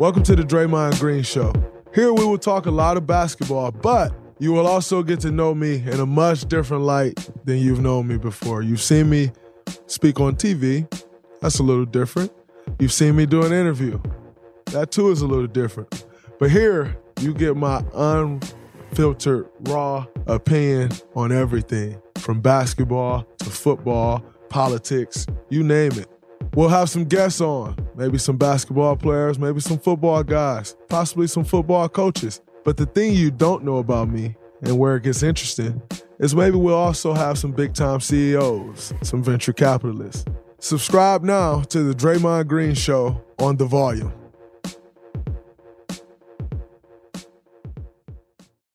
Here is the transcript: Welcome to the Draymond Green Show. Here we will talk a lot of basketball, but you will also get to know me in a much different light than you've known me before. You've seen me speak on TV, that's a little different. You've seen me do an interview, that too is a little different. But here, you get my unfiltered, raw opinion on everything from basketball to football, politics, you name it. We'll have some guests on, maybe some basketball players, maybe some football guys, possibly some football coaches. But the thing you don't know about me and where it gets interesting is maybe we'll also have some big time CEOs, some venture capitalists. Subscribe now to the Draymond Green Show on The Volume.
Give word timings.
Welcome 0.00 0.22
to 0.22 0.34
the 0.34 0.44
Draymond 0.44 0.98
Green 0.98 1.22
Show. 1.22 1.52
Here 1.94 2.10
we 2.10 2.24
will 2.24 2.38
talk 2.38 2.64
a 2.64 2.70
lot 2.70 2.96
of 2.96 3.06
basketball, 3.06 3.70
but 3.70 4.14
you 4.38 4.50
will 4.50 4.66
also 4.66 5.02
get 5.02 5.20
to 5.20 5.30
know 5.30 5.54
me 5.54 5.74
in 5.74 6.00
a 6.00 6.06
much 6.06 6.48
different 6.48 6.84
light 6.84 7.28
than 7.44 7.58
you've 7.58 7.82
known 7.82 8.06
me 8.08 8.16
before. 8.16 8.62
You've 8.62 8.80
seen 8.80 9.10
me 9.10 9.30
speak 9.88 10.18
on 10.18 10.36
TV, 10.36 10.90
that's 11.42 11.58
a 11.58 11.62
little 11.62 11.84
different. 11.84 12.32
You've 12.78 12.94
seen 12.94 13.14
me 13.14 13.26
do 13.26 13.44
an 13.44 13.52
interview, 13.52 14.00
that 14.72 14.90
too 14.90 15.10
is 15.10 15.20
a 15.20 15.26
little 15.26 15.46
different. 15.46 16.06
But 16.38 16.50
here, 16.50 16.96
you 17.20 17.34
get 17.34 17.58
my 17.58 17.84
unfiltered, 17.92 19.50
raw 19.64 20.06
opinion 20.26 20.92
on 21.14 21.30
everything 21.30 22.00
from 22.16 22.40
basketball 22.40 23.26
to 23.40 23.50
football, 23.50 24.24
politics, 24.48 25.26
you 25.50 25.62
name 25.62 25.92
it. 25.92 26.08
We'll 26.54 26.70
have 26.70 26.88
some 26.88 27.04
guests 27.04 27.42
on, 27.42 27.76
maybe 28.00 28.16
some 28.16 28.38
basketball 28.38 28.96
players, 28.96 29.38
maybe 29.38 29.60
some 29.60 29.78
football 29.78 30.22
guys, 30.22 30.74
possibly 30.88 31.26
some 31.26 31.44
football 31.44 31.86
coaches. 31.86 32.40
But 32.64 32.78
the 32.78 32.86
thing 32.86 33.12
you 33.12 33.30
don't 33.30 33.62
know 33.62 33.76
about 33.76 34.08
me 34.08 34.36
and 34.62 34.78
where 34.78 34.96
it 34.96 35.02
gets 35.02 35.22
interesting 35.22 35.82
is 36.18 36.34
maybe 36.34 36.56
we'll 36.56 36.74
also 36.74 37.12
have 37.12 37.38
some 37.38 37.52
big 37.52 37.74
time 37.74 38.00
CEOs, 38.00 38.94
some 39.02 39.22
venture 39.22 39.52
capitalists. 39.52 40.24
Subscribe 40.60 41.22
now 41.22 41.60
to 41.64 41.82
the 41.82 41.94
Draymond 41.94 42.48
Green 42.48 42.74
Show 42.74 43.22
on 43.38 43.58
The 43.58 43.66
Volume. 43.66 44.12